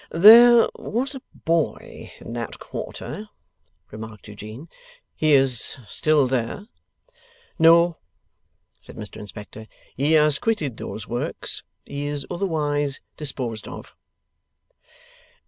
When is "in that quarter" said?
2.19-3.29